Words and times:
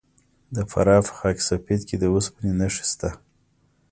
د 0.55 0.57
فراه 0.71 1.01
په 1.07 1.13
خاک 1.17 1.37
سفید 1.49 1.81
کې 1.87 1.95
د 1.99 2.03
وسپنې 2.15 2.51
نښې 2.59 2.85
شته. 2.91 3.09